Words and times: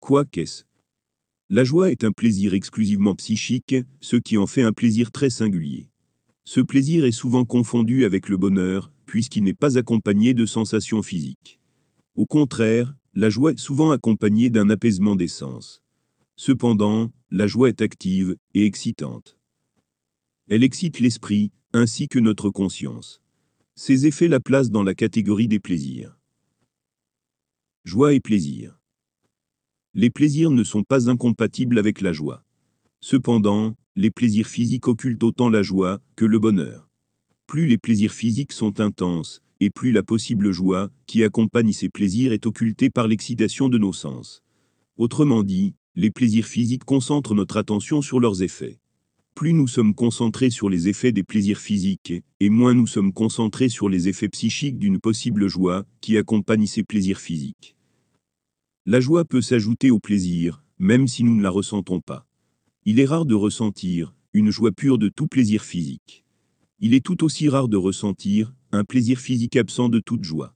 Quoi 0.00 0.26
qu'est-ce? 0.26 0.64
La 1.48 1.64
joie 1.64 1.90
est 1.90 2.04
un 2.04 2.12
plaisir 2.12 2.52
exclusivement 2.52 3.14
psychique, 3.14 3.74
ce 4.02 4.16
qui 4.16 4.36
en 4.36 4.46
fait 4.46 4.62
un 4.62 4.72
plaisir 4.72 5.10
très 5.12 5.30
singulier. 5.30 5.88
Ce 6.44 6.60
plaisir 6.60 7.06
est 7.06 7.12
souvent 7.12 7.46
confondu 7.46 8.04
avec 8.04 8.28
le 8.28 8.36
bonheur, 8.36 8.92
puisqu'il 9.06 9.44
n'est 9.44 9.54
pas 9.54 9.78
accompagné 9.78 10.34
de 10.34 10.44
sensations 10.44 11.02
physiques. 11.02 11.58
Au 12.14 12.26
contraire, 12.26 12.94
la 13.14 13.30
joie 13.30 13.52
est 13.52 13.58
souvent 13.58 13.92
accompagnée 13.92 14.50
d'un 14.50 14.68
apaisement 14.68 15.16
des 15.16 15.28
sens. 15.28 15.82
Cependant, 16.36 17.12
la 17.30 17.46
joie 17.46 17.70
est 17.70 17.80
active 17.80 18.36
et 18.52 18.66
excitante. 18.66 19.38
Elle 20.48 20.64
excite 20.64 21.00
l'esprit, 21.00 21.50
ainsi 21.72 22.08
que 22.08 22.18
notre 22.18 22.50
conscience. 22.50 23.22
Ces 23.74 24.04
effets 24.04 24.28
la 24.28 24.40
placent 24.40 24.70
dans 24.70 24.82
la 24.82 24.94
catégorie 24.94 25.48
des 25.48 25.60
plaisirs. 25.60 26.18
Joie 27.84 28.14
et 28.14 28.20
plaisir. 28.20 28.78
Les 29.92 30.08
plaisirs 30.08 30.52
ne 30.52 30.62
sont 30.62 30.84
pas 30.84 31.10
incompatibles 31.10 31.80
avec 31.80 32.00
la 32.00 32.12
joie. 32.12 32.44
Cependant, 33.00 33.74
les 33.96 34.12
plaisirs 34.12 34.46
physiques 34.46 34.86
occultent 34.86 35.24
autant 35.24 35.48
la 35.48 35.64
joie 35.64 35.98
que 36.14 36.24
le 36.24 36.38
bonheur. 36.38 36.88
Plus 37.48 37.66
les 37.66 37.78
plaisirs 37.78 38.12
physiques 38.12 38.52
sont 38.52 38.78
intenses, 38.78 39.42
et 39.58 39.68
plus 39.68 39.90
la 39.90 40.04
possible 40.04 40.52
joie 40.52 40.90
qui 41.06 41.24
accompagne 41.24 41.72
ces 41.72 41.88
plaisirs 41.88 42.32
est 42.32 42.46
occultée 42.46 42.88
par 42.88 43.08
l'excitation 43.08 43.68
de 43.68 43.78
nos 43.78 43.92
sens. 43.92 44.44
Autrement 44.96 45.42
dit, 45.42 45.74
les 45.96 46.12
plaisirs 46.12 46.46
physiques 46.46 46.84
concentrent 46.84 47.34
notre 47.34 47.56
attention 47.56 48.00
sur 48.00 48.20
leurs 48.20 48.44
effets. 48.44 48.78
Plus 49.34 49.54
nous 49.54 49.66
sommes 49.66 49.94
concentrés 49.94 50.50
sur 50.50 50.68
les 50.68 50.88
effets 50.88 51.12
des 51.12 51.22
plaisirs 51.22 51.58
physiques, 51.58 52.12
et 52.40 52.50
moins 52.50 52.74
nous 52.74 52.86
sommes 52.86 53.12
concentrés 53.12 53.68
sur 53.68 53.88
les 53.88 54.08
effets 54.08 54.28
psychiques 54.28 54.78
d'une 54.78 55.00
possible 55.00 55.48
joie 55.48 55.84
qui 56.00 56.18
accompagne 56.18 56.66
ces 56.66 56.84
plaisirs 56.84 57.18
physiques. 57.18 57.74
La 58.84 59.00
joie 59.00 59.24
peut 59.24 59.40
s'ajouter 59.40 59.90
au 59.90 59.98
plaisir, 59.98 60.62
même 60.78 61.08
si 61.08 61.24
nous 61.24 61.34
ne 61.34 61.42
la 61.42 61.50
ressentons 61.50 62.00
pas. 62.00 62.26
Il 62.84 63.00
est 63.00 63.04
rare 63.04 63.24
de 63.24 63.34
ressentir 63.34 64.14
une 64.34 64.50
joie 64.50 64.72
pure 64.72 64.98
de 64.98 65.08
tout 65.08 65.26
plaisir 65.26 65.62
physique. 65.64 66.24
Il 66.80 66.94
est 66.94 67.04
tout 67.04 67.22
aussi 67.22 67.48
rare 67.48 67.68
de 67.68 67.76
ressentir 67.76 68.52
un 68.72 68.84
plaisir 68.84 69.20
physique 69.20 69.56
absent 69.56 69.88
de 69.88 70.00
toute 70.00 70.24
joie. 70.24 70.54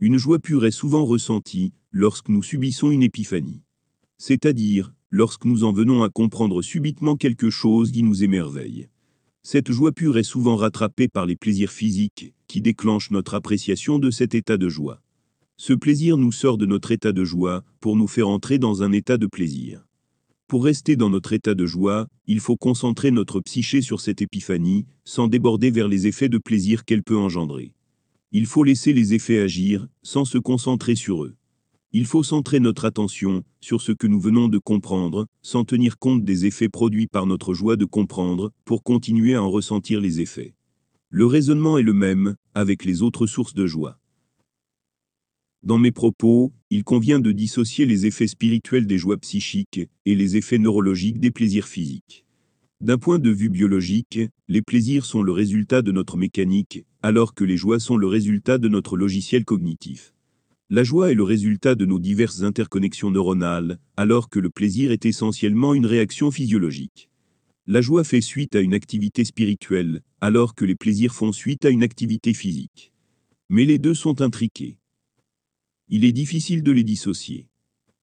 Une 0.00 0.16
joie 0.16 0.38
pure 0.38 0.64
est 0.64 0.70
souvent 0.70 1.04
ressentie 1.04 1.72
lorsque 1.92 2.28
nous 2.28 2.42
subissons 2.42 2.90
une 2.90 3.02
épiphanie. 3.02 3.62
C'est-à-dire, 4.16 4.94
lorsque 5.10 5.44
nous 5.44 5.64
en 5.64 5.72
venons 5.72 6.02
à 6.02 6.10
comprendre 6.10 6.62
subitement 6.62 7.16
quelque 7.16 7.50
chose 7.50 7.92
qui 7.92 8.02
nous 8.02 8.22
émerveille. 8.22 8.88
Cette 9.42 9.72
joie 9.72 9.92
pure 9.92 10.18
est 10.18 10.22
souvent 10.22 10.56
rattrapée 10.56 11.08
par 11.08 11.24
les 11.24 11.36
plaisirs 11.36 11.72
physiques, 11.72 12.34
qui 12.48 12.60
déclenchent 12.60 13.10
notre 13.10 13.34
appréciation 13.34 13.98
de 13.98 14.10
cet 14.10 14.34
état 14.34 14.56
de 14.56 14.68
joie. 14.68 15.00
Ce 15.56 15.72
plaisir 15.72 16.16
nous 16.18 16.32
sort 16.32 16.58
de 16.58 16.66
notre 16.66 16.92
état 16.92 17.12
de 17.12 17.24
joie, 17.24 17.64
pour 17.80 17.96
nous 17.96 18.06
faire 18.06 18.28
entrer 18.28 18.58
dans 18.58 18.82
un 18.82 18.92
état 18.92 19.16
de 19.16 19.26
plaisir. 19.26 19.84
Pour 20.48 20.64
rester 20.64 20.96
dans 20.96 21.10
notre 21.10 21.32
état 21.32 21.54
de 21.54 21.66
joie, 21.66 22.08
il 22.26 22.40
faut 22.40 22.56
concentrer 22.56 23.10
notre 23.10 23.40
psyché 23.40 23.82
sur 23.82 24.00
cette 24.00 24.22
épiphanie, 24.22 24.86
sans 25.04 25.28
déborder 25.28 25.70
vers 25.70 25.88
les 25.88 26.06
effets 26.06 26.28
de 26.28 26.38
plaisir 26.38 26.84
qu'elle 26.84 27.02
peut 27.02 27.18
engendrer. 27.18 27.72
Il 28.32 28.44
faut 28.44 28.64
laisser 28.64 28.92
les 28.92 29.14
effets 29.14 29.40
agir, 29.40 29.88
sans 30.02 30.26
se 30.26 30.36
concentrer 30.36 30.94
sur 30.94 31.24
eux. 31.24 31.37
Il 31.92 32.04
faut 32.04 32.22
centrer 32.22 32.60
notre 32.60 32.84
attention 32.84 33.44
sur 33.60 33.80
ce 33.80 33.92
que 33.92 34.06
nous 34.06 34.20
venons 34.20 34.48
de 34.48 34.58
comprendre, 34.58 35.26
sans 35.40 35.64
tenir 35.64 35.98
compte 35.98 36.22
des 36.22 36.44
effets 36.44 36.68
produits 36.68 37.06
par 37.06 37.24
notre 37.24 37.54
joie 37.54 37.76
de 37.76 37.86
comprendre, 37.86 38.52
pour 38.66 38.82
continuer 38.82 39.34
à 39.34 39.42
en 39.42 39.50
ressentir 39.50 39.98
les 39.98 40.20
effets. 40.20 40.54
Le 41.08 41.24
raisonnement 41.24 41.78
est 41.78 41.82
le 41.82 41.94
même, 41.94 42.36
avec 42.54 42.84
les 42.84 43.00
autres 43.00 43.26
sources 43.26 43.54
de 43.54 43.66
joie. 43.66 43.98
Dans 45.62 45.78
mes 45.78 45.90
propos, 45.90 46.52
il 46.68 46.84
convient 46.84 47.20
de 47.20 47.32
dissocier 47.32 47.86
les 47.86 48.04
effets 48.04 48.26
spirituels 48.26 48.86
des 48.86 48.98
joies 48.98 49.16
psychiques 49.16 49.88
et 50.04 50.14
les 50.14 50.36
effets 50.36 50.58
neurologiques 50.58 51.20
des 51.20 51.30
plaisirs 51.30 51.68
physiques. 51.68 52.26
D'un 52.82 52.98
point 52.98 53.18
de 53.18 53.30
vue 53.30 53.48
biologique, 53.48 54.20
les 54.46 54.62
plaisirs 54.62 55.06
sont 55.06 55.22
le 55.22 55.32
résultat 55.32 55.80
de 55.80 55.90
notre 55.90 56.18
mécanique, 56.18 56.84
alors 57.02 57.34
que 57.34 57.44
les 57.44 57.56
joies 57.56 57.80
sont 57.80 57.96
le 57.96 58.06
résultat 58.06 58.58
de 58.58 58.68
notre 58.68 58.98
logiciel 58.98 59.46
cognitif. 59.46 60.12
La 60.70 60.84
joie 60.84 61.10
est 61.10 61.14
le 61.14 61.22
résultat 61.22 61.74
de 61.74 61.86
nos 61.86 61.98
diverses 61.98 62.42
interconnexions 62.42 63.10
neuronales, 63.10 63.78
alors 63.96 64.28
que 64.28 64.38
le 64.38 64.50
plaisir 64.50 64.92
est 64.92 65.06
essentiellement 65.06 65.74
une 65.74 65.86
réaction 65.86 66.30
physiologique. 66.30 67.08
La 67.66 67.80
joie 67.80 68.04
fait 68.04 68.20
suite 68.20 68.54
à 68.56 68.60
une 68.60 68.74
activité 68.74 69.24
spirituelle, 69.24 70.02
alors 70.20 70.54
que 70.54 70.64
les 70.64 70.74
plaisirs 70.74 71.14
font 71.14 71.32
suite 71.32 71.64
à 71.64 71.70
une 71.70 71.82
activité 71.82 72.34
physique. 72.34 72.92
Mais 73.48 73.64
les 73.64 73.78
deux 73.78 73.94
sont 73.94 74.20
intriqués 74.20 74.78
il 75.90 76.04
est 76.04 76.12
difficile 76.12 76.62
de 76.62 76.70
les 76.70 76.84
dissocier. 76.84 77.48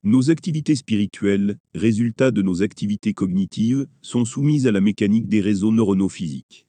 Nos 0.01 0.31
activités 0.31 0.75
spirituelles, 0.75 1.59
résultat 1.75 2.31
de 2.31 2.41
nos 2.41 2.63
activités 2.63 3.13
cognitives, 3.13 3.85
sont 4.01 4.25
soumises 4.25 4.65
à 4.65 4.71
la 4.71 4.81
mécanique 4.81 5.27
des 5.27 5.41
réseaux 5.41 5.71
neuronaux 5.71 6.09
physiques. 6.09 6.64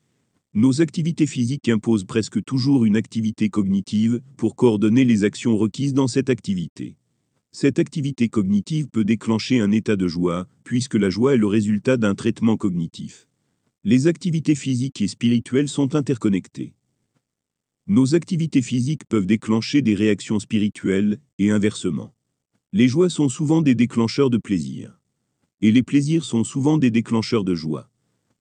Nos 0.57 0.81
activités 0.81 1.27
physiques 1.27 1.69
imposent 1.69 2.07
presque 2.07 2.43
toujours 2.43 2.87
une 2.87 2.97
activité 2.97 3.51
cognitive 3.51 4.23
pour 4.39 4.57
coordonner 4.57 5.05
les 5.05 5.23
actions 5.23 5.55
requises 5.55 5.93
dans 5.93 6.09
cette 6.09 6.31
activité. 6.31 6.97
Cette 7.53 7.79
activité 7.79 8.31
cognitive 8.31 8.89
peut 8.89 9.05
déclencher 9.05 9.61
un 9.61 9.71
état 9.71 9.97
de 9.97 10.09
joie, 10.09 10.49
puisque 10.65 10.95
la 10.95 11.11
joie 11.11 11.35
est 11.35 11.37
le 11.37 11.47
résultat 11.47 11.99
d'un 11.99 12.15
traitement 12.15 12.57
cognitif. 12.57 13.29
Les 13.85 14.07
activités 14.07 14.55
physiques 14.55 15.03
et 15.03 15.09
spirituelles 15.09 15.69
sont 15.69 15.95
interconnectées. 15.95 16.73
Nos 17.87 18.15
activités 18.15 18.63
physiques 18.63 19.05
peuvent 19.11 19.27
déclencher 19.27 19.83
des 19.83 19.95
réactions 19.95 20.41
spirituelles, 20.41 21.19
et 21.39 21.51
inversement. 21.51 22.15
Les 22.73 22.89
joies 22.89 23.11
sont 23.11 23.29
souvent 23.29 23.61
des 23.61 23.75
déclencheurs 23.75 24.31
de 24.31 24.39
plaisir. 24.39 24.99
Et 25.61 25.71
les 25.71 25.83
plaisirs 25.83 26.25
sont 26.25 26.45
souvent 26.45 26.79
des 26.79 26.91
déclencheurs 26.91 27.45
de 27.45 27.55
joie. 27.55 27.91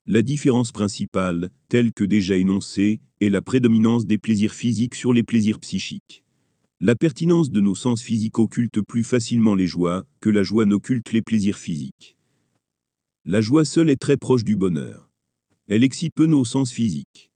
La 0.08 0.22
différence 0.22 0.72
principale, 0.72 1.50
telle 1.68 1.92
que 1.92 2.04
déjà 2.04 2.38
énoncée, 2.38 3.02
est 3.22 3.30
la 3.30 3.42
prédominance 3.42 4.06
des 4.06 4.20
plaisirs 4.20 4.54
physiques 4.54 4.94
sur 4.94 5.14
les 5.14 5.24
plaisirs 5.24 5.60
psychiques. 5.60 6.24
La 6.80 6.94
pertinence 6.94 7.50
de 7.50 7.60
nos 7.60 7.74
sens 7.74 8.04
physiques 8.04 8.38
occulte 8.38 8.82
plus 8.82 9.04
facilement 9.04 9.56
les 9.56 9.66
joies 9.66 10.06
que 10.20 10.30
la 10.30 10.44
joie 10.44 10.68
n'occulte 10.68 11.12
les 11.12 11.24
plaisirs 11.24 11.58
physiques. 11.58 12.18
La 13.26 13.42
joie 13.42 13.66
seule 13.66 13.90
est 13.90 14.00
très 14.00 14.16
proche 14.16 14.44
du 14.44 14.56
bonheur. 14.56 15.10
Elle 15.68 15.84
excite 15.84 16.14
peu 16.14 16.28
nos 16.28 16.46
sens 16.46 16.72
physiques. 16.72 17.32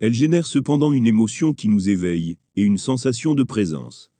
Elle 0.00 0.12
génère 0.14 0.48
cependant 0.48 0.92
une 0.92 1.06
émotion 1.06 1.54
qui 1.54 1.68
nous 1.68 1.88
éveille, 1.88 2.36
et 2.56 2.62
une 2.62 2.78
sensation 2.78 3.36
de 3.36 3.44
présence. 3.44 4.10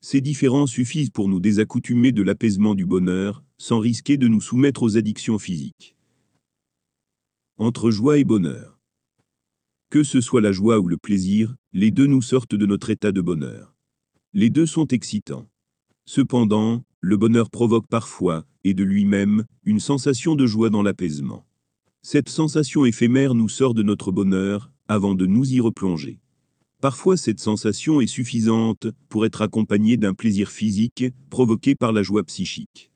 Ces 0.00 0.20
différences 0.20 0.72
suffisent 0.72 1.10
pour 1.10 1.28
nous 1.28 1.38
désaccoutumer 1.38 2.10
de 2.10 2.22
l'apaisement 2.22 2.74
du 2.74 2.84
bonheur, 2.84 3.44
sans 3.58 3.78
risquer 3.78 4.16
de 4.16 4.26
nous 4.26 4.40
soumettre 4.40 4.82
aux 4.82 4.96
addictions 4.96 5.38
physiques. 5.38 5.93
Entre 7.56 7.92
joie 7.92 8.18
et 8.18 8.24
bonheur. 8.24 8.80
Que 9.88 10.02
ce 10.02 10.20
soit 10.20 10.40
la 10.40 10.50
joie 10.50 10.80
ou 10.80 10.88
le 10.88 10.96
plaisir, 10.96 11.54
les 11.72 11.92
deux 11.92 12.06
nous 12.06 12.20
sortent 12.20 12.56
de 12.56 12.66
notre 12.66 12.90
état 12.90 13.12
de 13.12 13.20
bonheur. 13.20 13.76
Les 14.32 14.50
deux 14.50 14.66
sont 14.66 14.88
excitants. 14.88 15.48
Cependant, 16.04 16.82
le 17.00 17.16
bonheur 17.16 17.50
provoque 17.50 17.86
parfois, 17.86 18.44
et 18.64 18.74
de 18.74 18.82
lui-même, 18.82 19.44
une 19.64 19.78
sensation 19.78 20.34
de 20.34 20.46
joie 20.46 20.68
dans 20.68 20.82
l'apaisement. 20.82 21.46
Cette 22.02 22.28
sensation 22.28 22.86
éphémère 22.86 23.36
nous 23.36 23.48
sort 23.48 23.74
de 23.74 23.84
notre 23.84 24.10
bonheur, 24.10 24.72
avant 24.88 25.14
de 25.14 25.24
nous 25.24 25.52
y 25.52 25.60
replonger. 25.60 26.18
Parfois 26.80 27.16
cette 27.16 27.38
sensation 27.38 28.00
est 28.00 28.08
suffisante 28.08 28.88
pour 29.08 29.26
être 29.26 29.42
accompagnée 29.42 29.96
d'un 29.96 30.14
plaisir 30.14 30.50
physique 30.50 31.04
provoqué 31.30 31.76
par 31.76 31.92
la 31.92 32.02
joie 32.02 32.24
psychique. 32.24 32.90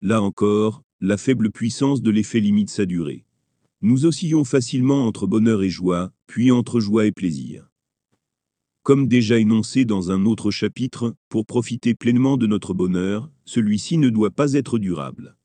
Là 0.00 0.22
encore, 0.22 0.82
la 1.02 1.18
faible 1.18 1.50
puissance 1.50 2.00
de 2.00 2.10
l'effet 2.10 2.40
limite 2.40 2.70
sa 2.70 2.86
durée. 2.86 3.26
Nous 3.80 4.06
oscillons 4.06 4.42
facilement 4.42 5.06
entre 5.06 5.28
bonheur 5.28 5.62
et 5.62 5.70
joie, 5.70 6.10
puis 6.26 6.50
entre 6.50 6.80
joie 6.80 7.06
et 7.06 7.12
plaisir. 7.12 7.70
Comme 8.82 9.06
déjà 9.06 9.38
énoncé 9.38 9.84
dans 9.84 10.10
un 10.10 10.24
autre 10.24 10.50
chapitre, 10.50 11.14
pour 11.28 11.46
profiter 11.46 11.94
pleinement 11.94 12.36
de 12.36 12.48
notre 12.48 12.74
bonheur, 12.74 13.30
celui-ci 13.44 13.96
ne 13.98 14.08
doit 14.08 14.32
pas 14.32 14.54
être 14.54 14.80
durable. 14.80 15.36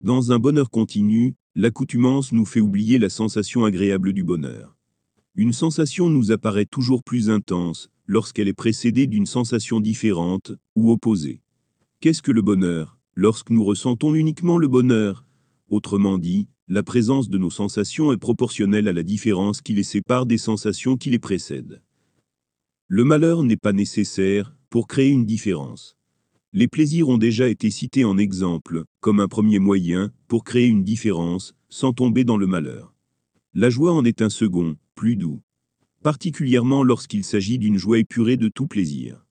Dans 0.00 0.32
un 0.32 0.40
bonheur 0.40 0.68
continu, 0.68 1.36
l'accoutumance 1.54 2.32
nous 2.32 2.44
fait 2.44 2.60
oublier 2.60 2.98
la 2.98 3.08
sensation 3.08 3.64
agréable 3.64 4.12
du 4.12 4.24
bonheur. 4.24 4.76
Une 5.36 5.52
sensation 5.52 6.10
nous 6.10 6.32
apparaît 6.32 6.66
toujours 6.66 7.04
plus 7.04 7.30
intense 7.30 7.88
lorsqu'elle 8.06 8.48
est 8.48 8.52
précédée 8.52 9.06
d'une 9.06 9.26
sensation 9.26 9.78
différente 9.78 10.50
ou 10.74 10.90
opposée. 10.90 11.40
Qu'est-ce 12.00 12.22
que 12.22 12.32
le 12.32 12.42
bonheur? 12.42 12.98
Lorsque 13.14 13.50
nous 13.50 13.64
ressentons 13.64 14.14
uniquement 14.16 14.58
le 14.58 14.66
bonheur, 14.66 15.24
autrement 15.68 16.18
dit, 16.18 16.48
la 16.68 16.82
présence 16.82 17.28
de 17.28 17.38
nos 17.38 17.50
sensations 17.50 18.12
est 18.12 18.16
proportionnelle 18.16 18.88
à 18.88 18.92
la 18.92 19.04
différence 19.04 19.60
qui 19.60 19.72
les 19.72 19.84
sépare 19.84 20.26
des 20.26 20.38
sensations 20.38 20.96
qui 20.96 21.10
les 21.10 21.20
précèdent. 21.20 21.80
Le 22.88 23.04
malheur 23.04 23.44
n'est 23.44 23.56
pas 23.56 23.72
nécessaire 23.72 24.56
pour 24.68 24.88
créer 24.88 25.10
une 25.10 25.26
différence. 25.26 25.96
Les 26.52 26.66
plaisirs 26.66 27.08
ont 27.08 27.18
déjà 27.18 27.48
été 27.48 27.70
cités 27.70 28.04
en 28.04 28.18
exemple, 28.18 28.84
comme 29.00 29.20
un 29.20 29.28
premier 29.28 29.60
moyen 29.60 30.10
pour 30.26 30.42
créer 30.42 30.66
une 30.66 30.82
différence, 30.82 31.54
sans 31.68 31.92
tomber 31.92 32.24
dans 32.24 32.36
le 32.36 32.48
malheur. 32.48 32.92
La 33.54 33.70
joie 33.70 33.92
en 33.92 34.04
est 34.04 34.20
un 34.20 34.30
second, 34.30 34.76
plus 34.96 35.14
doux. 35.14 35.42
Particulièrement 36.02 36.82
lorsqu'il 36.82 37.22
s'agit 37.22 37.58
d'une 37.58 37.78
joie 37.78 37.98
épurée 37.98 38.36
de 38.36 38.48
tout 38.48 38.66
plaisir. 38.66 39.24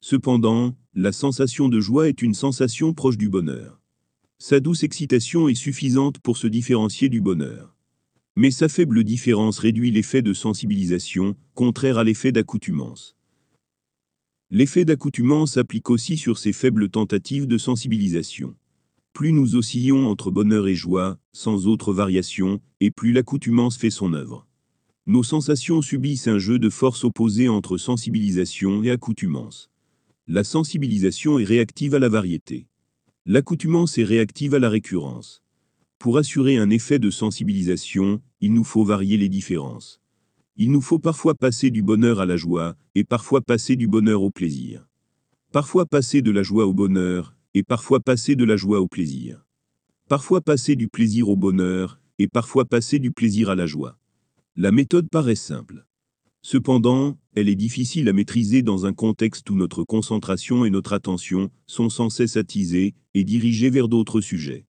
Cependant, 0.00 0.74
la 0.94 1.12
sensation 1.12 1.68
de 1.68 1.78
joie 1.78 2.08
est 2.08 2.22
une 2.22 2.34
sensation 2.34 2.92
proche 2.92 3.18
du 3.18 3.28
bonheur. 3.28 3.81
Sa 4.44 4.58
douce 4.58 4.82
excitation 4.82 5.48
est 5.48 5.54
suffisante 5.54 6.18
pour 6.18 6.36
se 6.36 6.48
différencier 6.48 7.08
du 7.08 7.20
bonheur. 7.20 7.76
Mais 8.34 8.50
sa 8.50 8.68
faible 8.68 9.04
différence 9.04 9.60
réduit 9.60 9.92
l'effet 9.92 10.20
de 10.20 10.32
sensibilisation, 10.32 11.36
contraire 11.54 11.96
à 11.96 12.02
l'effet 12.02 12.32
d'accoutumance. 12.32 13.14
L'effet 14.50 14.84
d'accoutumance 14.84 15.58
applique 15.58 15.90
aussi 15.90 16.16
sur 16.16 16.38
ces 16.38 16.52
faibles 16.52 16.88
tentatives 16.88 17.46
de 17.46 17.56
sensibilisation. 17.56 18.56
Plus 19.12 19.30
nous 19.30 19.54
oscillons 19.54 20.08
entre 20.08 20.32
bonheur 20.32 20.66
et 20.66 20.74
joie, 20.74 21.20
sans 21.32 21.68
autre 21.68 21.92
variation, 21.92 22.60
et 22.80 22.90
plus 22.90 23.12
l'accoutumance 23.12 23.76
fait 23.76 23.90
son 23.90 24.12
œuvre. 24.12 24.48
Nos 25.06 25.22
sensations 25.22 25.82
subissent 25.82 26.26
un 26.26 26.38
jeu 26.38 26.58
de 26.58 26.68
force 26.68 27.04
opposée 27.04 27.48
entre 27.48 27.78
sensibilisation 27.78 28.82
et 28.82 28.90
accoutumance. 28.90 29.70
La 30.26 30.42
sensibilisation 30.42 31.38
est 31.38 31.44
réactive 31.44 31.94
à 31.94 32.00
la 32.00 32.08
variété. 32.08 32.66
L'accoutumance 33.24 33.98
est 33.98 34.04
réactive 34.04 34.54
à 34.54 34.58
la 34.58 34.68
récurrence. 34.68 35.44
Pour 36.00 36.18
assurer 36.18 36.56
un 36.56 36.70
effet 36.70 36.98
de 36.98 37.08
sensibilisation, 37.08 38.20
il 38.40 38.52
nous 38.52 38.64
faut 38.64 38.82
varier 38.82 39.16
les 39.16 39.28
différences. 39.28 40.00
Il 40.56 40.72
nous 40.72 40.80
faut 40.80 40.98
parfois 40.98 41.36
passer 41.36 41.70
du 41.70 41.84
bonheur 41.84 42.18
à 42.18 42.26
la 42.26 42.36
joie, 42.36 42.74
et 42.96 43.04
parfois 43.04 43.40
passer 43.40 43.76
du 43.76 43.86
bonheur 43.86 44.22
au 44.22 44.32
plaisir. 44.32 44.88
Parfois 45.52 45.86
passer 45.86 46.20
de 46.20 46.32
la 46.32 46.42
joie 46.42 46.66
au 46.66 46.72
bonheur, 46.74 47.36
et 47.54 47.62
parfois 47.62 48.00
passer 48.00 48.34
de 48.34 48.44
la 48.44 48.56
joie 48.56 48.80
au 48.80 48.88
plaisir. 48.88 49.46
Parfois 50.08 50.40
passer 50.40 50.74
du 50.74 50.88
plaisir 50.88 51.28
au 51.28 51.36
bonheur, 51.36 52.00
et 52.18 52.26
parfois 52.26 52.64
passer 52.64 52.98
du 52.98 53.12
plaisir 53.12 53.50
à 53.50 53.54
la 53.54 53.66
joie. 53.66 54.00
La 54.56 54.72
méthode 54.72 55.08
paraît 55.08 55.36
simple. 55.36 55.86
Cependant, 56.44 57.16
elle 57.36 57.48
est 57.48 57.54
difficile 57.54 58.08
à 58.08 58.12
maîtriser 58.12 58.62
dans 58.62 58.84
un 58.84 58.92
contexte 58.92 59.48
où 59.48 59.54
notre 59.54 59.84
concentration 59.84 60.64
et 60.64 60.70
notre 60.70 60.92
attention 60.92 61.50
sont 61.68 61.88
sans 61.88 62.10
cesse 62.10 62.36
attisées 62.36 62.94
et 63.14 63.22
dirigées 63.22 63.70
vers 63.70 63.88
d'autres 63.88 64.20
sujets. 64.20 64.66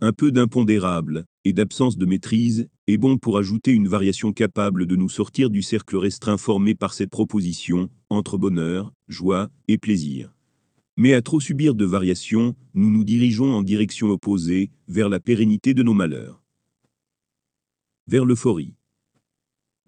Un 0.00 0.12
peu 0.12 0.32
d'impondérable 0.32 1.26
et 1.44 1.52
d'absence 1.52 1.98
de 1.98 2.06
maîtrise 2.06 2.68
est 2.86 2.96
bon 2.96 3.18
pour 3.18 3.36
ajouter 3.36 3.72
une 3.72 3.86
variation 3.86 4.32
capable 4.32 4.86
de 4.86 4.96
nous 4.96 5.10
sortir 5.10 5.50
du 5.50 5.60
cercle 5.60 5.98
restreint 5.98 6.38
formé 6.38 6.74
par 6.74 6.94
cette 6.94 7.10
proposition 7.10 7.90
entre 8.08 8.38
bonheur, 8.38 8.90
joie 9.08 9.50
et 9.68 9.76
plaisir. 9.76 10.32
Mais 10.96 11.12
à 11.12 11.20
trop 11.20 11.38
subir 11.38 11.74
de 11.74 11.84
variations, 11.84 12.56
nous 12.72 12.90
nous 12.90 13.04
dirigeons 13.04 13.52
en 13.52 13.62
direction 13.62 14.08
opposée, 14.08 14.70
vers 14.88 15.10
la 15.10 15.20
pérennité 15.20 15.74
de 15.74 15.82
nos 15.82 15.94
malheurs. 15.94 16.42
Vers 18.06 18.24
l'euphorie. 18.24 18.74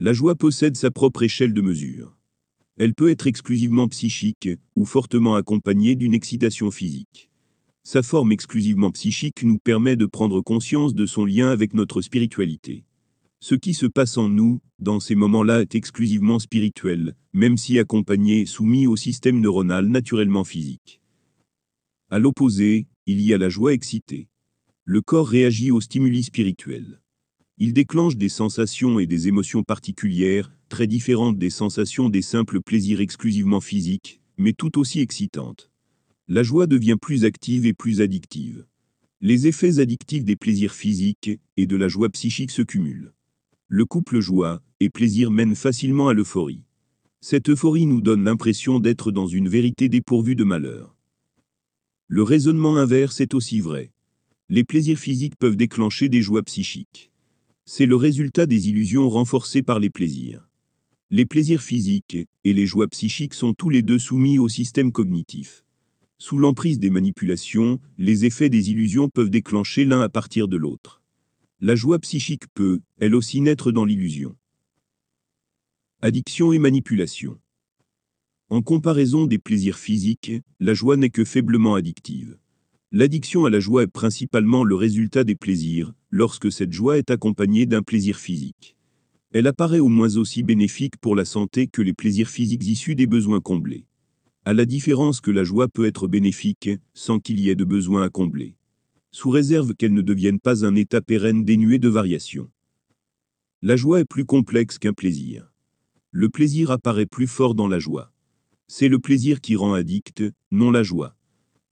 La 0.05 0.13
joie 0.13 0.35
possède 0.35 0.77
sa 0.77 0.91
propre 0.91 1.23
échelle 1.23 1.55
de 1.55 1.61
mesure. 1.61 2.19
Elle 2.77 2.93
peut 2.93 3.11
être 3.11 3.29
exclusivement 3.29 3.87
psychique 3.87 4.49
ou 4.75 4.85
fortement 4.85 5.37
accompagnée 5.37 5.95
d'une 5.95 6.13
excitation 6.13 6.73
physique. 6.73 7.31
Sa 7.85 8.03
forme 8.03 8.33
exclusivement 8.33 8.91
psychique 8.91 9.45
nous 9.45 9.59
permet 9.59 9.95
de 9.95 10.07
prendre 10.07 10.41
conscience 10.41 10.93
de 10.97 11.07
son 11.07 11.25
lien 11.25 11.51
avec 11.51 11.73
notre 11.73 12.03
spiritualité. 12.03 12.85
Ce 13.39 13.55
qui 13.55 13.75
se 13.75 13.87
passe 13.87 14.19
en 14.19 14.29
nous, 14.29 14.59
dans 14.81 14.99
ces 14.99 15.15
moments-là, 15.15 15.61
est 15.61 15.77
exclusivement 15.77 16.41
spirituel, 16.41 17.15
même 17.33 17.57
si 17.57 17.79
accompagné 17.79 18.41
et 18.41 18.47
soumis 18.47 18.89
au 18.89 18.97
système 18.97 19.39
neuronal 19.39 19.87
naturellement 19.87 20.43
physique. 20.43 21.01
À 22.11 22.19
l'opposé, 22.19 22.89
il 23.07 23.21
y 23.21 23.33
a 23.33 23.39
la 23.39 23.49
joie 23.49 23.73
excitée. 23.73 24.27
Le 24.85 25.01
corps 25.01 25.29
réagit 25.29 25.71
aux 25.71 25.81
stimuli 25.81 26.25
spirituels. 26.25 27.02
Il 27.59 27.73
déclenche 27.75 28.17
des 28.17 28.31
sensations 28.31 28.99
et 28.99 29.07
des 29.07 29.29
émotions 29.29 29.63
particulières, 29.63 30.53
très 30.69 30.87
différentes 30.87 31.39
des 31.39 31.51
sensations 31.51 32.09
des 32.09 32.23
simples 32.23 32.61
plaisirs 32.61 33.01
exclusivement 33.01 33.61
physiques, 33.61 34.21
mais 34.39 34.55
tout 34.55 34.79
aussi 34.79 35.01
excitantes. 35.01 35.71
La 36.29 36.43
joie 36.43 36.67
devient 36.67 36.97
plus 37.01 37.25
active 37.25 37.67
et 37.67 37.75
plus 37.75 38.01
addictive. 38.01 38.65
Les 39.21 39.47
effets 39.47 39.79
addictifs 39.79 40.25
des 40.25 40.35
plaisirs 40.35 40.75
physiques 40.75 41.31
et 41.57 41.67
de 41.67 41.77
la 41.77 41.89
joie 41.89 42.09
psychique 42.09 42.51
se 42.51 42.63
cumulent. 42.63 43.13
Le 43.69 43.85
couple 43.85 44.21
joie 44.21 44.63
et 44.81 44.91
plaisir 44.91 45.31
mène 45.31 45.55
facilement 45.55 46.09
à 46.09 46.15
l'euphorie. 46.15 46.65
Cette 47.21 47.51
euphorie 47.51 47.87
nous 47.87 48.01
donne 48.01 48.25
l'impression 48.25 48.81
d'être 48.81 49.13
dans 49.13 49.29
une 49.29 49.49
vérité 49.49 49.89
dépourvue 49.89 50.35
de 50.35 50.45
malheur. 50.45 50.97
Le 52.09 52.23
raisonnement 52.25 52.77
inverse 52.77 53.21
est 53.21 53.35
aussi 53.35 53.61
vrai. 53.61 53.93
Les 54.49 54.65
plaisirs 54.65 54.99
physiques 54.99 55.37
peuvent 55.37 55.57
déclencher 55.57 56.09
des 56.09 56.21
joies 56.21 56.43
psychiques. 56.43 57.12
C'est 57.65 57.87
le 57.87 57.95
résultat 57.95 58.47
des 58.47 58.69
illusions 58.69 59.09
renforcées 59.09 59.63
par 59.63 59.79
les 59.79 59.89
plaisirs. 59.91 60.49
Les 61.11 61.27
plaisirs 61.27 61.63
physiques 61.63 62.17
et 62.43 62.53
les 62.53 62.67
joies 62.67 62.89
psychiques 62.89 63.35
sont 63.35 63.55
tous 63.55 63.71
les 63.71 63.83
deux 63.83 63.99
soumis 63.99 64.39
au 64.39 64.49
système 64.49 64.91
cognitif. 64.91 65.65
Sous 66.19 66.39
l'emprise 66.39 66.81
des 66.81 66.91
manipulations, 66.91 67.81
les 67.99 68.25
effets 68.25 68.49
des 68.49 68.71
illusions 68.71 69.09
peuvent 69.09 69.31
déclencher 69.31 69.85
l'un 69.85 70.01
à 70.01 70.09
partir 70.09 70.49
de 70.49 70.57
l'autre. 70.57 71.03
La 71.61 71.77
joie 71.77 72.01
psychique 72.01 72.53
peut, 72.55 72.81
elle 72.99 73.15
aussi, 73.15 73.41
naître 73.41 73.71
dans 73.71 73.85
l'illusion. 73.85 74.37
Addiction 76.01 76.53
et 76.53 76.59
manipulation. 76.59 77.39
En 78.49 78.61
comparaison 78.61 79.27
des 79.27 79.39
plaisirs 79.39 79.79
physiques, 79.79 80.33
la 80.59 80.75
joie 80.75 80.97
n'est 80.97 81.11
que 81.11 81.25
faiblement 81.25 81.75
addictive. 81.75 82.39
L'addiction 82.95 83.47
à 83.47 83.51
la 83.51 83.59
joie 83.59 83.85
est 83.85 83.87
principalement 83.87 84.65
le 84.65 84.75
résultat 84.75 85.25
des 85.25 85.35
plaisirs, 85.35 85.95
lorsque 86.11 86.53
cette 86.53 86.75
joie 86.75 86.99
est 86.99 87.11
accompagnée 87.11 87.65
d'un 87.65 87.83
plaisir 87.83 88.19
physique. 88.19 88.77
Elle 89.33 89.47
apparaît 89.47 89.79
au 89.79 89.89
moins 89.89 90.19
aussi 90.19 90.43
bénéfique 90.43 90.99
pour 90.99 91.17
la 91.17 91.25
santé 91.25 91.69
que 91.69 91.81
les 91.81 91.95
plaisirs 91.95 92.29
physiques 92.29 92.67
issus 92.67 92.95
des 92.95 93.07
besoins 93.07 93.41
comblés. 93.41 93.87
À 94.45 94.53
la 94.53 94.67
différence 94.67 95.23
que 95.23 95.31
la 95.31 95.43
joie 95.43 95.69
peut 95.69 95.87
être 95.87 96.07
bénéfique, 96.07 96.69
sans 96.93 97.19
qu'il 97.19 97.41
y 97.41 97.49
ait 97.49 97.55
de 97.55 97.65
besoins 97.65 98.03
à 98.03 98.11
combler. 98.11 98.57
Sous 99.11 99.31
réserve 99.31 99.75
qu'elle 99.75 99.95
ne 99.95 100.03
devienne 100.03 100.39
pas 100.39 100.67
un 100.67 100.75
état 100.75 101.01
pérenne 101.01 101.47
dénué 101.47 101.79
de 101.79 101.89
variations. 101.89 102.51
La 103.63 103.77
joie 103.77 104.01
est 104.01 104.05
plus 104.05 104.27
complexe 104.27 104.79
qu'un 104.79 104.93
plaisir. 104.93 105.51
Le 106.11 106.29
plaisir 106.29 106.71
apparaît 106.71 107.07
plus 107.07 107.27
fort 107.27 107.55
dans 107.55 107.69
la 107.69 107.79
joie. 107.79 108.13
C'est 108.69 108.89
le 108.89 108.99
plaisir 108.99 109.41
qui 109.41 109.57
rend 109.57 109.73
addict, 109.73 110.23
non 110.51 110.71
la 110.71 110.83
joie. 110.83 111.17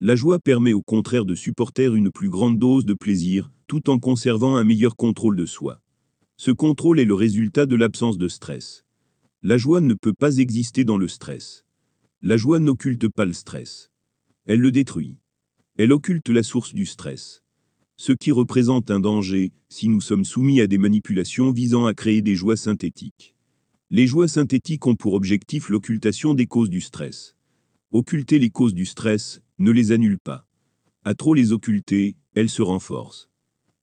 La 0.02 0.16
joie 0.16 0.38
permet 0.38 0.72
au 0.72 0.80
contraire 0.80 1.26
de 1.26 1.34
supporter 1.34 1.94
une 1.94 2.10
plus 2.10 2.30
grande 2.30 2.58
dose 2.58 2.86
de 2.86 2.94
plaisir, 2.94 3.52
tout 3.66 3.90
en 3.90 3.98
conservant 3.98 4.56
un 4.56 4.64
meilleur 4.64 4.96
contrôle 4.96 5.36
de 5.36 5.44
soi. 5.44 5.82
Ce 6.38 6.50
contrôle 6.50 7.00
est 7.00 7.04
le 7.04 7.12
résultat 7.12 7.66
de 7.66 7.76
l'absence 7.76 8.16
de 8.16 8.26
stress. 8.26 8.86
La 9.42 9.58
joie 9.58 9.82
ne 9.82 9.92
peut 9.92 10.14
pas 10.14 10.38
exister 10.38 10.84
dans 10.84 10.96
le 10.96 11.06
stress. 11.06 11.66
La 12.22 12.38
joie 12.38 12.60
n'occulte 12.60 13.08
pas 13.08 13.26
le 13.26 13.34
stress. 13.34 13.90
Elle 14.46 14.60
le 14.60 14.72
détruit. 14.72 15.18
Elle 15.76 15.92
occulte 15.92 16.30
la 16.30 16.42
source 16.42 16.72
du 16.72 16.86
stress. 16.86 17.42
Ce 17.98 18.12
qui 18.12 18.32
représente 18.32 18.90
un 18.90 19.00
danger 19.00 19.52
si 19.68 19.90
nous 19.90 20.00
sommes 20.00 20.24
soumis 20.24 20.62
à 20.62 20.66
des 20.66 20.78
manipulations 20.78 21.52
visant 21.52 21.84
à 21.84 21.92
créer 21.92 22.22
des 22.22 22.36
joies 22.36 22.56
synthétiques. 22.56 23.34
Les 23.90 24.06
joies 24.06 24.28
synthétiques 24.28 24.86
ont 24.86 24.96
pour 24.96 25.12
objectif 25.12 25.68
l'occultation 25.68 26.32
des 26.32 26.46
causes 26.46 26.70
du 26.70 26.80
stress. 26.80 27.36
Occulter 27.92 28.38
les 28.38 28.50
causes 28.50 28.72
du 28.72 28.86
stress 28.86 29.42
ne 29.60 29.70
les 29.70 29.92
annule 29.92 30.18
pas. 30.18 30.44
À 31.04 31.14
trop 31.14 31.34
les 31.34 31.52
occulter, 31.52 32.16
elles 32.34 32.48
se 32.48 32.62
renforcent. 32.62 33.30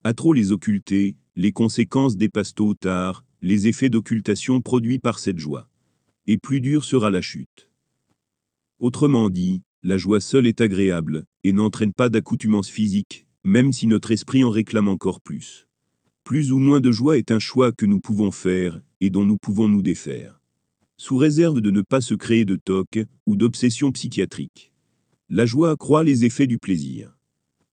À 0.03 0.13
trop 0.13 0.33
les 0.33 0.51
occulter, 0.51 1.15
les 1.37 1.53
conséquences 1.53 2.17
dépassent 2.17 2.53
tôt 2.53 2.67
ou 2.67 2.73
tard 2.73 3.23
les 3.41 3.67
effets 3.67 3.89
d'occultation 3.89 4.61
produits 4.61 4.99
par 4.99 5.19
cette 5.19 5.39
joie. 5.39 5.69
Et 6.25 6.37
plus 6.37 6.59
dure 6.59 6.83
sera 6.83 7.09
la 7.09 7.21
chute. 7.21 7.69
Autrement 8.79 9.29
dit, 9.29 9.61
la 9.83 9.97
joie 9.97 10.19
seule 10.19 10.47
est 10.47 10.59
agréable, 10.59 11.25
et 11.45 11.53
n'entraîne 11.53 11.93
pas 11.93 12.09
d'accoutumance 12.09 12.69
physique, 12.69 13.25
même 13.45 13.71
si 13.71 13.87
notre 13.87 14.11
esprit 14.11 14.43
en 14.43 14.49
réclame 14.49 14.89
encore 14.89 15.21
plus. 15.21 15.67
Plus 16.25 16.51
ou 16.51 16.57
moins 16.57 16.81
de 16.81 16.91
joie 16.91 17.17
est 17.17 17.31
un 17.31 17.39
choix 17.39 17.71
que 17.71 17.85
nous 17.85 18.01
pouvons 18.01 18.31
faire, 18.31 18.81
et 18.99 19.09
dont 19.09 19.23
nous 19.23 19.37
pouvons 19.37 19.69
nous 19.69 19.81
défaire 19.81 20.37
sous 20.97 21.17
réserve 21.17 21.61
de 21.61 21.69
ne 21.69 21.81
pas 21.81 22.01
se 22.01 22.15
créer 22.15 22.43
de 22.43 22.55
toc 22.55 22.99
ou 23.27 23.35
d'obsession 23.35 23.91
psychiatrique. 23.91 24.73
La 25.29 25.45
joie 25.45 25.71
accroît 25.71 26.05
les 26.05 26.23
effets 26.23 26.47
du 26.47 26.57
plaisir. 26.57 27.13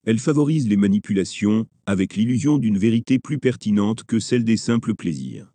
Elle 0.05 0.19
favorise 0.19 0.67
les 0.67 0.77
manipulations, 0.77 1.67
avec 1.87 2.17
l'illusion 2.17 2.59
d'une 2.59 2.79
vérité 2.79 3.21
plus 3.21 3.39
pertinente 3.39 4.03
que 4.03 4.19
celle 4.19 4.43
des 4.43 4.57
simples 4.57 4.97
plaisirs. 4.97 5.53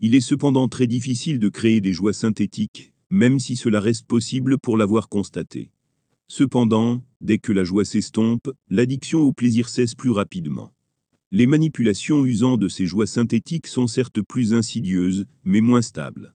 Il 0.00 0.14
est 0.14 0.20
cependant 0.20 0.68
très 0.68 0.86
difficile 0.86 1.38
de 1.38 1.48
créer 1.48 1.80
des 1.80 1.94
joies 1.94 2.12
synthétiques, 2.12 2.92
même 3.08 3.38
si 3.38 3.56
cela 3.56 3.80
reste 3.80 4.06
possible 4.06 4.58
pour 4.58 4.76
l'avoir 4.76 5.08
constaté. 5.08 5.70
Cependant, 6.28 7.02
dès 7.22 7.38
que 7.38 7.52
la 7.52 7.64
joie 7.64 7.86
s'estompe, 7.86 8.50
l'addiction 8.68 9.20
au 9.20 9.32
plaisir 9.32 9.70
cesse 9.70 9.94
plus 9.94 10.10
rapidement. 10.10 10.74
Les 11.32 11.46
manipulations 11.46 12.26
usant 12.26 12.58
de 12.58 12.68
ces 12.68 12.84
joies 12.84 13.06
synthétiques 13.06 13.66
sont 13.66 13.86
certes 13.86 14.20
plus 14.20 14.52
insidieuses, 14.52 15.24
mais 15.44 15.62
moins 15.62 15.80
stables. 15.80 16.34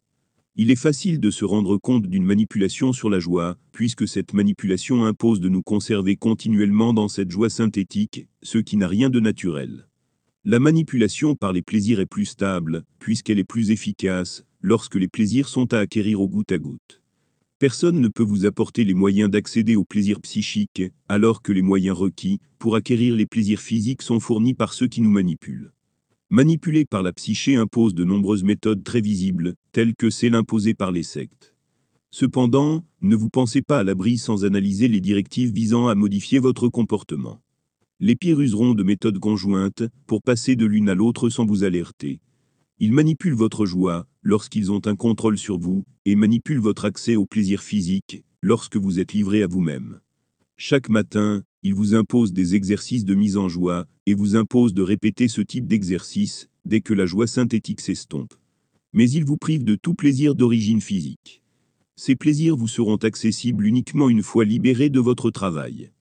Il 0.58 0.72
est 0.72 0.78
facile 0.78 1.20
de 1.20 1.32
se 1.32 1.44
rendre 1.44 1.78
compte 1.78 2.08
d'une 2.08 2.24
manipulation 2.24 2.94
sur 2.94 3.10
la 3.10 3.20
joie, 3.20 3.58
puisque 3.74 4.08
cette 4.08 4.34
manipulation 4.34 5.04
impose 5.04 5.42
de 5.42 5.50
nous 5.50 5.62
conserver 5.62 6.16
continuellement 6.16 6.94
dans 6.94 7.10
cette 7.10 7.30
joie 7.30 7.50
synthétique, 7.50 8.28
ce 8.42 8.60
qui 8.60 8.78
n'a 8.78 8.88
rien 8.88 9.10
de 9.10 9.20
naturel. 9.20 9.90
La 10.46 10.60
manipulation 10.60 11.36
par 11.36 11.52
les 11.52 11.62
plaisirs 11.62 12.00
est 12.00 12.06
plus 12.06 12.24
stable, 12.24 12.86
puisqu'elle 13.00 13.40
est 13.40 13.44
plus 13.44 13.70
efficace, 13.72 14.46
lorsque 14.62 14.96
les 14.96 15.10
plaisirs 15.10 15.50
sont 15.50 15.74
à 15.74 15.80
acquérir 15.80 16.22
au 16.22 16.30
goutte 16.30 16.54
à 16.54 16.58
goutte. 16.58 17.02
Personne 17.60 18.00
ne 18.00 18.08
peut 18.08 18.24
vous 18.24 18.46
apporter 18.46 18.86
les 18.86 18.94
moyens 18.94 19.30
d'accéder 19.30 19.76
au 19.76 19.84
plaisir 19.84 20.22
psychique, 20.22 20.84
alors 21.10 21.42
que 21.42 21.52
les 21.52 21.64
moyens 21.64 21.98
requis 21.98 22.40
pour 22.60 22.78
acquérir 22.78 23.16
les 23.18 23.26
plaisirs 23.26 23.60
physiques 23.60 24.02
sont 24.02 24.22
fournis 24.22 24.54
par 24.54 24.74
ceux 24.74 24.88
qui 24.88 25.02
nous 25.02 25.12
manipulent. 25.12 25.75
Manipuler 26.32 26.86
par 26.86 27.04
la 27.04 27.14
psyché 27.14 27.56
impose 27.56 27.94
de 27.94 28.04
nombreuses 28.04 28.44
méthodes 28.44 28.84
très 28.84 29.00
visibles, 29.00 29.54
telles 29.72 29.96
que 29.96 30.10
celles 30.10 30.34
imposées 30.34 30.74
par 30.74 30.92
les 30.92 31.04
sectes. 31.04 31.54
Cependant, 32.10 32.84
ne 33.02 33.16
vous 33.16 33.30
pensez 33.30 33.62
pas 33.62 33.80
à 33.80 33.84
l'abri 33.84 34.18
sans 34.18 34.44
analyser 34.44 34.88
les 34.88 35.02
directives 35.02 35.54
visant 35.54 35.88
à 35.88 35.94
modifier 35.94 36.40
votre 36.40 36.68
comportement. 36.68 37.44
Les 38.00 38.16
pires 38.16 38.42
useront 38.42 38.74
de 38.74 38.82
méthodes 38.82 39.20
conjointes 39.20 39.84
pour 40.08 40.24
passer 40.24 40.56
de 40.56 40.66
l'une 40.66 40.90
à 40.90 40.96
l'autre 40.96 41.30
sans 41.30 41.46
vous 41.46 41.64
alerter. 41.64 42.22
Ils 42.80 42.92
manipulent 42.92 43.36
votre 43.36 43.68
joie 43.68 44.08
lorsqu'ils 44.24 44.72
ont 44.72 44.82
un 44.86 44.96
contrôle 44.96 45.38
sur 45.38 45.60
vous 45.60 45.84
et 46.06 46.16
manipulent 46.16 46.60
votre 46.60 46.86
accès 46.86 47.16
au 47.16 47.28
plaisir 47.28 47.62
physique 47.62 48.24
lorsque 48.42 48.78
vous 48.78 49.00
êtes 49.00 49.14
livré 49.14 49.44
à 49.44 49.48
vous-même. 49.48 50.00
Chaque 50.58 50.88
matin, 50.88 51.44
ils 51.64 51.74
vous 51.74 51.96
imposent 51.96 52.32
des 52.32 52.56
exercices 52.56 53.04
de 53.04 53.14
mise 53.14 53.36
en 53.36 53.50
joie 53.50 53.86
et 54.06 54.14
vous 54.14 54.38
imposent 54.38 54.74
de 54.74 54.84
répéter 54.84 55.28
ce 55.28 55.42
type 55.42 55.68
d'exercice 55.68 56.48
dès 56.64 56.80
que 56.80 56.94
la 56.94 57.06
joie 57.06 57.28
synthétique 57.28 57.82
s'estompe. 57.82 58.34
Mais 58.94 59.10
ils 59.10 59.26
vous 59.26 59.36
privent 59.36 59.66
de 59.66 59.76
tout 59.76 59.96
plaisir 59.96 60.34
d'origine 60.34 60.80
physique. 60.80 61.42
Ces 61.98 62.16
plaisirs 62.16 62.56
vous 62.56 62.70
seront 62.70 62.96
accessibles 62.96 63.66
uniquement 63.66 64.10
une 64.10 64.24
fois 64.24 64.46
libérés 64.46 64.90
de 64.90 65.02
votre 65.02 65.30
travail. 65.30 65.92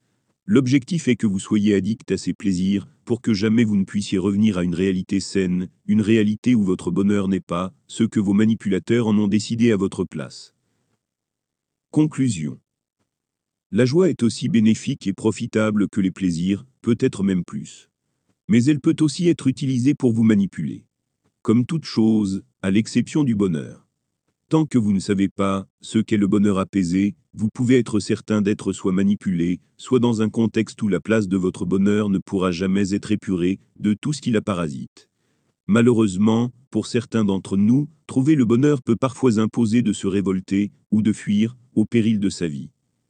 L'objectif 0.46 1.08
est 1.08 1.16
que 1.16 1.26
vous 1.26 1.40
soyez 1.40 1.74
addict 1.74 2.12
à 2.12 2.16
ces 2.16 2.32
plaisirs, 2.32 2.86
pour 3.04 3.20
que 3.20 3.34
jamais 3.34 3.64
vous 3.64 3.76
ne 3.76 3.84
puissiez 3.84 4.18
revenir 4.18 4.56
à 4.56 4.62
une 4.62 4.74
réalité 4.74 5.18
saine, 5.18 5.68
une 5.86 6.00
réalité 6.00 6.54
où 6.54 6.62
votre 6.62 6.92
bonheur 6.92 7.26
n'est 7.26 7.40
pas 7.40 7.72
ce 7.88 8.04
que 8.04 8.20
vos 8.20 8.34
manipulateurs 8.34 9.08
en 9.08 9.18
ont 9.18 9.28
décidé 9.28 9.72
à 9.72 9.76
votre 9.76 10.04
place. 10.04 10.54
Conclusion. 11.90 12.60
La 13.76 13.86
joie 13.86 14.08
est 14.08 14.22
aussi 14.22 14.48
bénéfique 14.48 15.08
et 15.08 15.12
profitable 15.12 15.88
que 15.88 16.00
les 16.00 16.12
plaisirs, 16.12 16.64
peut-être 16.80 17.24
même 17.24 17.42
plus. 17.42 17.90
Mais 18.46 18.62
elle 18.66 18.78
peut 18.78 18.94
aussi 19.00 19.26
être 19.26 19.48
utilisée 19.48 19.94
pour 19.94 20.12
vous 20.12 20.22
manipuler. 20.22 20.84
Comme 21.42 21.66
toute 21.66 21.84
chose, 21.84 22.44
à 22.62 22.70
l'exception 22.70 23.24
du 23.24 23.34
bonheur. 23.34 23.88
Tant 24.48 24.64
que 24.64 24.78
vous 24.78 24.92
ne 24.92 25.00
savez 25.00 25.28
pas 25.28 25.66
ce 25.80 25.98
qu'est 25.98 26.18
le 26.18 26.28
bonheur 26.28 26.60
apaisé, 26.60 27.16
vous 27.32 27.48
pouvez 27.52 27.76
être 27.76 27.98
certain 27.98 28.42
d'être 28.42 28.72
soit 28.72 28.92
manipulé, 28.92 29.58
soit 29.76 29.98
dans 29.98 30.22
un 30.22 30.28
contexte 30.28 30.80
où 30.80 30.86
la 30.86 31.00
place 31.00 31.26
de 31.26 31.36
votre 31.36 31.64
bonheur 31.64 32.10
ne 32.10 32.18
pourra 32.18 32.52
jamais 32.52 32.94
être 32.94 33.10
épurée 33.10 33.58
de 33.80 33.92
tout 33.92 34.12
ce 34.12 34.22
qui 34.22 34.30
la 34.30 34.40
parasite. 34.40 35.08
Malheureusement, 35.66 36.52
pour 36.70 36.86
certains 36.86 37.24
d'entre 37.24 37.56
nous, 37.56 37.88
trouver 38.06 38.36
le 38.36 38.44
bonheur 38.44 38.82
peut 38.82 38.94
parfois 38.94 39.40
imposer 39.40 39.82
de 39.82 39.92
se 39.92 40.06
révolter 40.06 40.70
ou 40.92 41.02
de 41.02 41.12
fuir 41.12 41.56
au 41.74 41.84
péril 41.84 42.20
de 42.20 42.30
sa 42.30 42.46
vie. 42.46 42.70